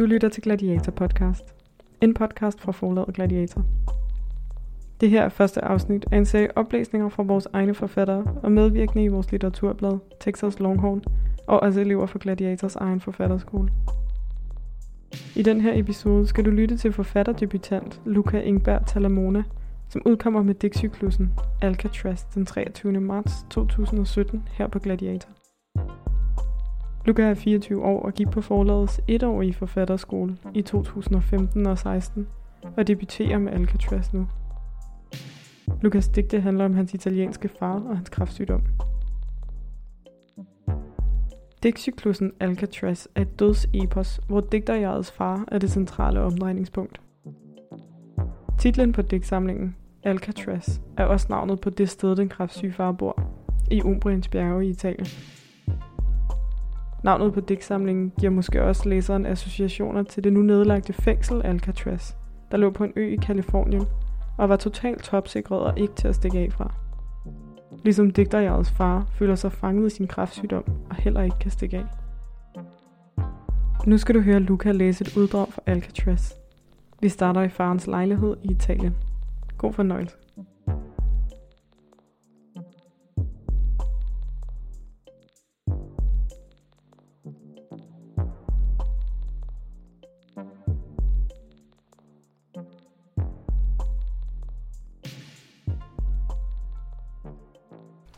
[0.00, 1.54] Du lytter til Gladiator Podcast.
[2.00, 3.64] En podcast fra forlaget Gladiator.
[5.00, 9.04] Det her er første afsnit af en serie oplæsninger fra vores egne forfattere og medvirkende
[9.04, 11.02] i vores litteraturblad Texas Longhorn
[11.46, 13.72] og også elever fra Gladiators egen forfatterskole.
[15.36, 19.42] I den her episode skal du lytte til forfatterdebutant Luca Ingberg Talamona,
[19.88, 21.30] som udkommer med digtcyklussen
[21.62, 23.00] Alcatraz den 23.
[23.00, 25.30] marts 2017 her på Gladiator.
[27.04, 32.26] Luca er 24 år og gik på forlagets etårige forfatterskole i 2015 og 16
[32.76, 34.28] og debuterer med Alcatraz nu.
[35.82, 38.62] Lukas digte handler om hans italienske far og hans kræftsygdom.
[41.62, 47.00] Digtcyklusen Alcatraz er et dødsepos, hvor digterjegets far er det centrale omdrejningspunkt.
[48.58, 53.22] Titlen på digtsamlingen, Alcatraz, er også navnet på det sted, den kræftsyge far bor,
[53.70, 55.06] i Umbriens bjerge i Italien.
[57.04, 62.14] Navnet på digtsamlingen giver måske også læseren associationer til det nu nedlagte fængsel Alcatraz,
[62.50, 63.84] der lå på en ø i Kalifornien
[64.38, 66.74] og var totalt topsikret og ikke til at stikke af fra.
[67.84, 71.84] Ligesom digterjagets far føler sig fanget i sin kræftsygdom og heller ikke kan stikke af.
[73.86, 76.32] Nu skal du høre Luca læse et uddrag fra Alcatraz.
[77.00, 78.96] Vi starter i farens lejlighed i Italien.
[79.58, 80.16] God fornøjelse.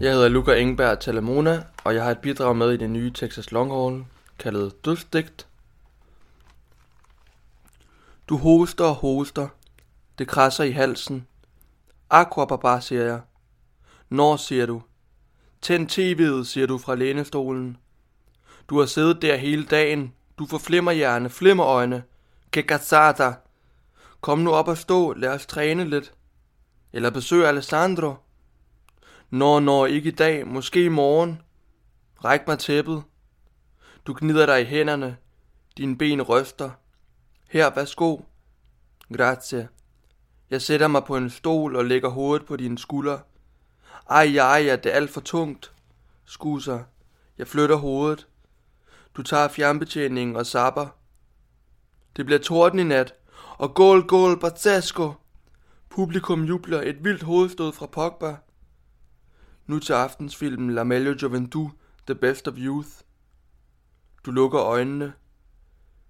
[0.00, 3.52] Jeg hedder Luca Engberg Talamona, og jeg har et bidrag med i det nye Texas
[3.52, 4.06] Longhorn,
[4.38, 5.46] kaldet Dødsdigt.
[8.28, 9.48] Du hoster og hoster.
[10.18, 11.26] Det krasser i halsen.
[12.10, 13.20] Aquababar, siger jeg.
[14.08, 14.82] Når, siger du.
[15.62, 17.76] Tænd tv'et, siger du fra lænestolen.
[18.68, 20.14] Du har siddet der hele dagen.
[20.38, 22.02] Du får flimmerhjerne, flimmerøjne.
[22.52, 23.34] Que.
[24.20, 26.12] Kom nu op og stå, lad os træne lidt.
[26.92, 28.14] Eller besøg Alessandro.
[29.30, 31.42] Nå, nå, ikke i dag, måske i morgen.
[32.24, 33.02] Ræk mig tæppet.
[34.06, 35.16] Du gnider dig i hænderne.
[35.76, 36.70] Dine ben ryster.
[37.48, 38.18] Her, værsgo.
[39.16, 39.68] Grazie.
[40.50, 43.20] Jeg sætter mig på en stol og lægger hovedet på dine skuldre.
[44.08, 45.72] Ej, ej, ja, det er alt for tungt.
[46.24, 46.82] Skuser.
[47.38, 48.28] Jeg flytter hovedet.
[49.16, 50.86] Du tager fjernbetjeningen og sapper.
[52.16, 53.14] Det bliver torden i nat.
[53.58, 55.12] Og gol, gol, Bartasco.
[55.88, 58.36] Publikum jubler et vildt hovedstød fra Pogba.
[59.70, 61.70] Nu til aftensfilmen La Meglio Gioventù,
[62.06, 62.88] The Best of Youth.
[64.26, 65.12] Du lukker øjnene.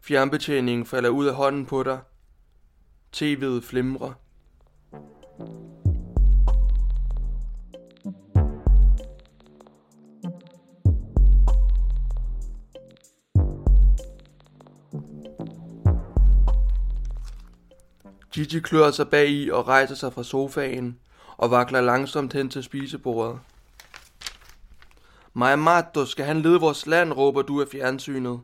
[0.00, 2.00] Fjernbetjeningen falder ud af hånden på dig.
[3.16, 4.12] TV'et flimrer.
[18.32, 20.98] Gigi klør sig bag i og rejser sig fra sofaen
[21.36, 23.38] og vakler langsomt hen til spisebordet.
[25.32, 28.40] Maja skal han lede vores land, råber du af fjernsynet.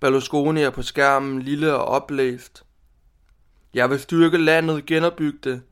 [0.00, 2.64] Berlusconi er på skærmen, lille og oplæst.
[3.74, 5.62] Jeg vil styrke landet, genopbygge det.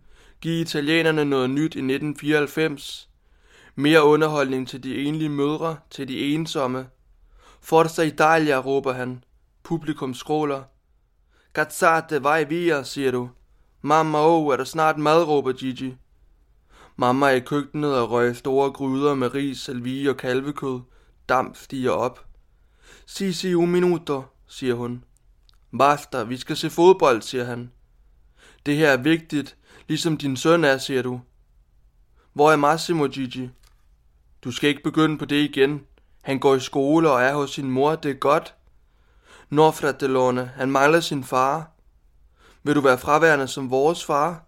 [0.41, 3.09] Give italienerne noget nyt i 1994.
[3.75, 6.87] Mere underholdning til de enlige mødre, til de ensomme.
[7.61, 9.25] Forza Italia, råber han.
[9.63, 10.63] Publikum skråler.
[11.55, 13.31] Cazzate, vai via, siger du.
[13.83, 15.97] Mamma, oh, er der snart mad, råber Gigi.
[16.97, 20.81] Mamma er i køkkenet og røg store gryder med ris, salvie og kalvekød.
[21.29, 22.27] Damp stiger op.
[23.07, 25.05] Si, si, un minuto, siger hun.
[25.79, 27.71] Basta, vi skal se fodbold, siger han.
[28.67, 29.57] Det her er vigtigt,
[29.89, 31.21] ligesom din søn er, siger du.
[32.33, 33.51] Hvor er Massimo, Gigi?
[34.45, 35.87] Du skal ikke begynde på det igen.
[36.23, 38.55] Han går i skole og er hos sin mor, det er godt.
[39.51, 41.71] Nå, fratellone, han mangler sin far.
[42.63, 44.45] Vil du være fraværende som vores far?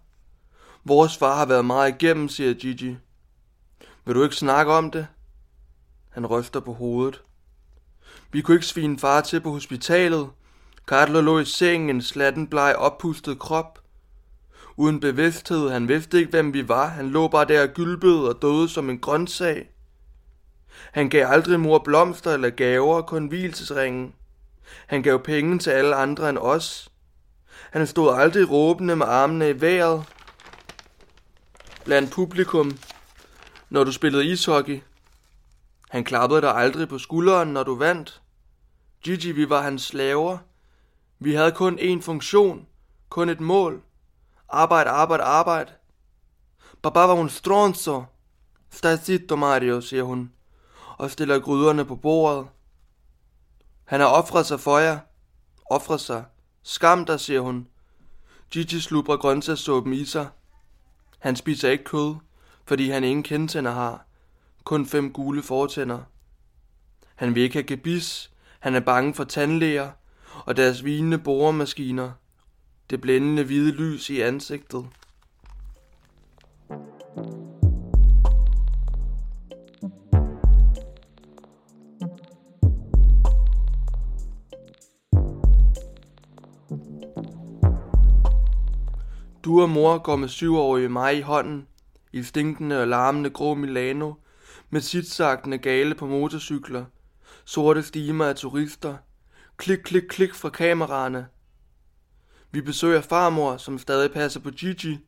[0.87, 2.97] Vores far har været meget igennem, siger Gigi.
[4.05, 5.07] Vil du ikke snakke om det?
[6.09, 7.21] Han ryster på hovedet.
[8.31, 10.29] Vi kunne ikke svine far til på hospitalet.
[10.87, 13.79] Carlo lå i sengen, en slatten bleg oppustet krop.
[14.77, 16.87] Uden bevidsthed, han vidste ikke, hvem vi var.
[16.87, 19.69] Han lå bare der og gylpede og døde som en grøntsag.
[20.91, 24.13] Han gav aldrig mor blomster eller gaver, kun hvilesesringen.
[24.87, 26.91] Han gav penge til alle andre end os.
[27.71, 30.03] Han stod aldrig råbende med armene i vejret
[31.85, 32.77] blandt publikum,
[33.69, 34.81] når du spillede ishockey.
[35.89, 38.21] Han klappede dig aldrig på skulderen, når du vandt.
[39.03, 40.37] Gigi, vi var hans slaver.
[41.19, 42.67] Vi havde kun én funktion,
[43.09, 43.81] kun et mål.
[44.49, 45.71] Arbejde, arbejde, arbejde.
[46.81, 48.03] Baba var hun stronzo.
[48.69, 50.31] Stai zitto, Mario, siger hun,
[50.97, 52.47] og stiller gryderne på bordet.
[53.85, 54.99] Han har offret sig for jer.
[55.65, 56.25] Offre sig.
[56.63, 57.67] Skam dig, siger hun.
[58.51, 60.27] Gigi slubrer grøntsagssuppen i sig.
[61.25, 62.15] Han spiser ikke kød,
[62.65, 64.05] fordi han ingen kendtænder har.
[64.63, 65.99] Kun fem gule fortænder.
[67.15, 68.31] Han vil ikke have gebis.
[68.59, 69.91] Han er bange for tandlæger
[70.45, 72.11] og deres vinende boremaskiner.
[72.89, 74.85] Det blændende hvide lys i ansigtet.
[89.45, 91.67] Du og mor går med syvårige mig i hånden,
[92.13, 94.13] i stinkende og larmende grå Milano,
[94.69, 96.85] med sitsagtende gale på motorcykler,
[97.45, 98.97] sorte stimer af turister,
[99.57, 101.27] klik, klik, klik fra kameraerne.
[102.51, 104.99] Vi besøger farmor, som stadig passer på Gigi,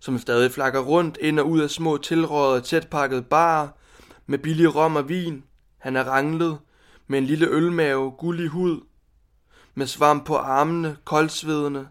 [0.00, 3.68] som stadig flakker rundt ind og ud af små tilrådede tætpakkede barer,
[4.26, 5.44] med billig rom og vin.
[5.78, 6.58] Han er ranglet,
[7.06, 8.80] med en lille ølmave, gullig hud,
[9.74, 11.88] med svamp på armene, koldsvedende,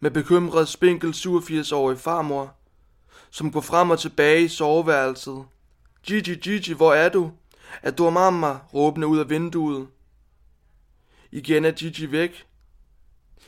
[0.00, 2.54] med bekymret spinkel 87-årig farmor,
[3.30, 5.44] som går frem og tilbage i soveværelset.
[6.02, 7.32] Gigi, Gigi, hvor er du?
[7.82, 8.58] Er du mamma?
[8.74, 9.88] råbende ud af vinduet.
[11.30, 12.46] Igen er Gigi væk.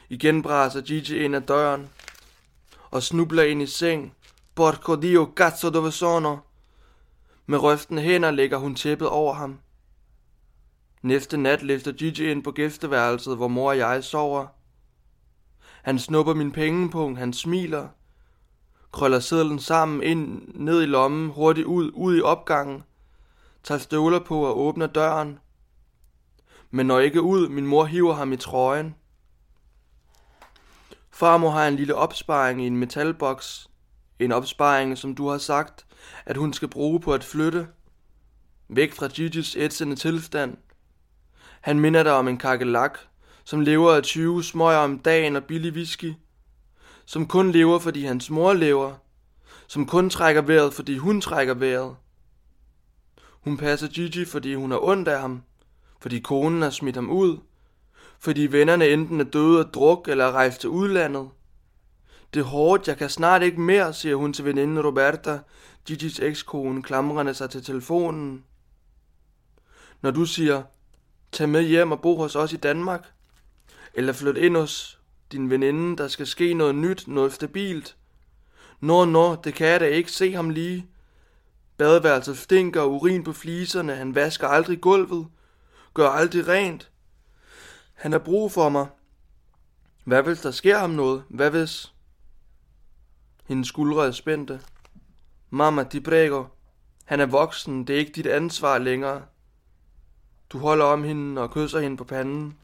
[0.08, 1.90] Igen braser Gigi ind ad døren
[2.90, 4.14] og snubler ind i seng.
[4.55, 6.37] Porco dio cazzo dove sono?
[7.46, 9.58] Med røftende hænder lægger hun tæppet over ham.
[11.02, 14.46] Næste nat løfter Gigi ind på gæsteværelset, hvor mor og jeg sover.
[15.82, 17.88] Han snupper min pengepunkt, han smiler,
[18.93, 22.82] krøller sædlen sammen ind, ned i lommen, hurtigt ud, ud i opgangen,
[23.62, 25.38] tager støvler på og åbner døren.
[26.70, 28.94] Men når ikke ud, min mor hiver ham i trøjen.
[31.11, 33.70] Farmor har en lille opsparing i en metalboks.
[34.19, 35.87] En opsparing, som du har sagt,
[36.26, 37.69] at hun skal bruge på at flytte.
[38.69, 40.56] Væk fra Gigi's ætsende tilstand.
[41.61, 42.99] Han minder dig om en kakelak,
[43.44, 46.14] som lever af 20 smøger om dagen og billig whisky,
[47.04, 48.94] som kun lever, fordi hans mor lever,
[49.66, 51.96] som kun trækker vejret, fordi hun trækker vejret.
[53.30, 55.42] Hun passer Gigi, fordi hun er ondt af ham,
[56.00, 57.38] fordi konen har smidt ham ud,
[58.18, 61.28] fordi vennerne enten er døde af druk eller er rejst til udlandet.
[62.34, 65.40] Det er hårdt, jeg kan snart ikke mere, siger hun til veninden Roberta,
[65.86, 68.44] Gigis ekskone, klamrende sig til telefonen.
[70.02, 70.62] Når du siger,
[71.32, 73.12] tag med hjem og bo hos os i Danmark,
[73.94, 75.00] eller flyt ind hos
[75.32, 77.96] din veninde, der skal ske noget nyt, noget stabilt.
[78.80, 80.86] Nå, nå, det kan jeg da ikke se ham lige.
[81.76, 85.26] Badeværelset stinker urin på fliserne, han vasker aldrig gulvet,
[85.94, 86.90] gør aldrig rent.
[87.94, 88.86] Han har brug for mig.
[90.04, 91.24] Hvad hvis der sker ham noget?
[91.28, 91.92] Hvad hvis?
[93.48, 94.60] Hendes skuldre er spændte.
[95.50, 96.44] Mamma, de brækker.
[97.04, 99.22] Han er voksen, det er ikke dit ansvar længere.
[100.50, 102.56] Du holder om hende og kysser hende på panden.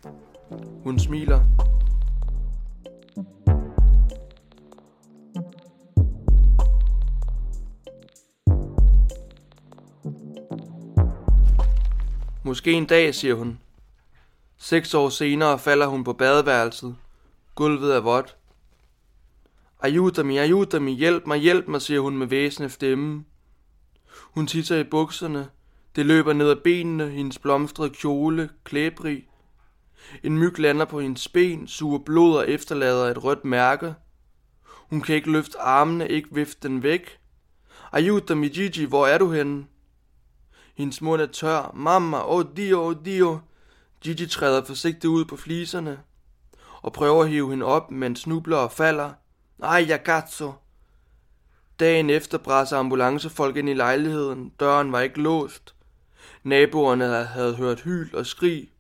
[0.83, 1.41] Hun smiler.
[12.45, 13.59] Måske en dag, siger hun.
[14.57, 16.97] Seks år senere falder hun på badeværelset.
[17.55, 18.37] Gulvet er vådt.
[19.81, 23.25] Ajutami, ajutami, hjælp mig, hjælp mig, siger hun med væsende stemme.
[24.21, 25.49] Hun tisser i bukserne.
[25.97, 29.29] Det løber ned ad benene, hendes blomstrede kjole, klæbrig.
[30.23, 33.95] En myg lander på hendes ben, suger blod og efterlader et rødt mærke.
[34.91, 37.19] Hun kan ikke løfte armene, ikke vifte den væk.
[37.93, 39.67] Ayuta mi Gigi, hvor er du henne?
[40.75, 41.73] Hendes mund er tør.
[41.75, 43.39] Mamma, oh Dio, oh Dio.
[44.01, 45.99] Gigi træder forsigtigt ud på fliserne
[46.83, 49.13] og prøver at hive hende op, men snubler og falder.
[49.63, 50.53] Ej, jagazzo.
[51.81, 54.53] Dagen efter brænder ambulancefolk ind i lejligheden.
[54.61, 55.75] Døren var ikke låst.
[56.43, 58.71] Naboerne havde hørt hyl og skrig.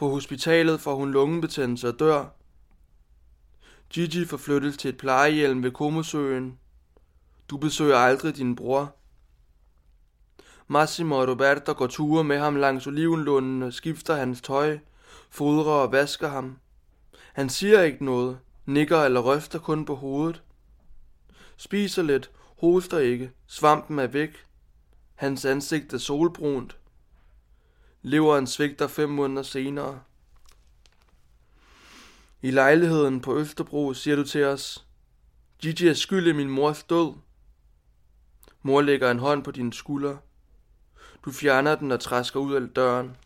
[0.00, 2.26] På hospitalet får hun lungebetændelse og dør.
[3.90, 6.58] Gigi forflyttes til et plejehjem ved Komosøen.
[7.50, 8.96] Du besøger aldrig din bror.
[10.68, 14.78] Massimo og Roberto går ture med ham langs olivenlunden og skifter hans tøj,
[15.30, 16.58] fodrer og vasker ham.
[17.32, 20.42] Han siger ikke noget, nikker eller ryster kun på hovedet.
[21.56, 22.30] Spiser lidt,
[22.60, 24.46] hoster ikke, svampen er væk.
[25.14, 26.79] Hans ansigt er solbrunt.
[28.02, 30.00] Leveren svigter fem måneder senere.
[32.42, 34.86] I lejligheden på Østerbro siger du til os,
[35.58, 37.14] Gigi er skyld i min mors død.
[38.62, 40.16] Mor lægger en hånd på dine skulder.
[41.24, 43.16] Du fjerner den og træsker ud af døren.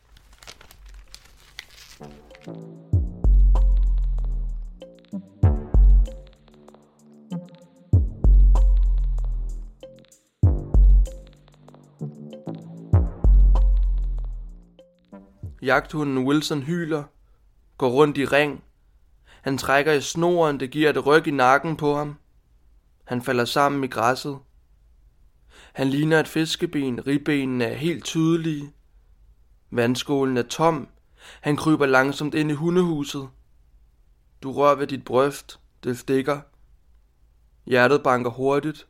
[15.64, 17.04] Jagthunden Wilson hyler.
[17.78, 18.64] går rundt i ring.
[19.42, 22.16] Han trækker i snoren, det giver et ryg i nakken på ham.
[23.04, 24.38] Han falder sammen i græsset.
[25.72, 28.72] Han ligner et fiskeben, ribbenene er helt tydelige.
[29.70, 30.88] Vandskålen er tom.
[31.40, 33.28] Han kryber langsomt ind i hundehuset.
[34.42, 36.40] Du rører ved dit bryst, det stikker.
[37.66, 38.86] Hjertet banker hurtigt.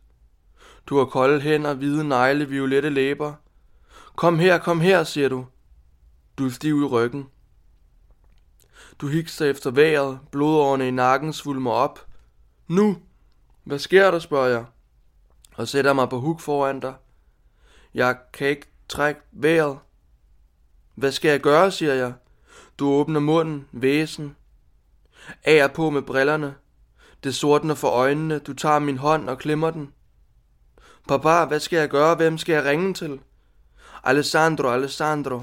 [0.86, 3.34] Du har kolde hænder, hvide negle, violette læber.
[4.16, 5.46] Kom her, kom her, siger du.
[6.38, 7.26] Du er stiv i ryggen.
[9.00, 12.06] Du hikser efter vejret, blodårene i nakken svulmer op.
[12.68, 12.96] Nu!
[13.64, 14.64] Hvad sker der, spørger jeg,
[15.54, 16.94] og sætter mig på huk foran dig.
[17.94, 19.78] Jeg kan ikke trække vejret.
[20.94, 22.12] Hvad skal jeg gøre, siger jeg.
[22.78, 24.36] Du åbner munden, væsen.
[25.44, 26.54] Af på med brillerne.
[27.24, 28.38] Det sortner for øjnene.
[28.38, 29.92] Du tager min hånd og klemmer den.
[31.08, 32.14] Papa, hvad skal jeg gøre?
[32.14, 33.20] Hvem skal jeg ringe til?
[34.04, 35.42] Alessandro, Alessandro.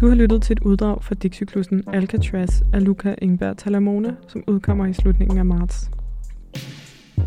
[0.00, 4.86] Du har lyttet til et uddrag fra digtcyklusen Alcatraz af Luca Ingberg Talamone, som udkommer
[4.86, 5.90] i slutningen af marts.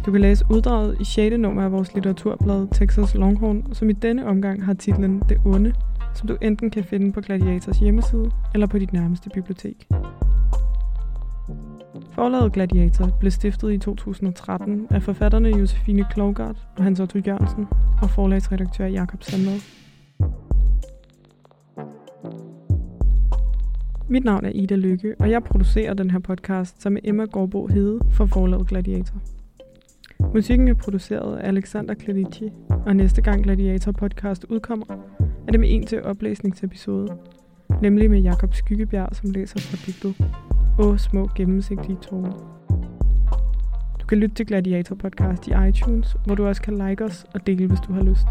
[0.06, 1.38] Du kan læse uddraget i 6.
[1.38, 5.74] nummer af vores litteraturblad Texas Longhorn, som i denne omgang har titlen Det Onde,
[6.16, 9.88] som du enten kan finde på Gladiators hjemmeside eller på dit nærmeste bibliotek.
[12.12, 17.68] Forlaget Gladiator blev stiftet i 2013 af forfatterne Josefine Klogart og Hans Otto Jørgensen
[18.02, 19.60] og forlagsredaktør Jakob Sandvad.
[24.12, 27.68] Mit navn er Ida Lykke, og jeg producerer den her podcast sammen med Emma Gårdbo
[27.68, 29.16] Hede for forlaget Gladiator.
[30.34, 32.50] Musikken er produceret af Alexander Kladici,
[32.86, 34.86] og næste gang Gladiator podcast udkommer,
[35.48, 37.18] er det med en til oplæsningsepisode,
[37.82, 40.32] nemlig med Jakob Skyggebjerg, som læser fra digtet
[40.80, 42.62] Åh, små gennemsigtige tårer.
[44.02, 47.48] Du kan lytte til Gladiator podcast i iTunes, hvor du også kan like os og
[47.48, 48.28] dele, hvis du har lyst.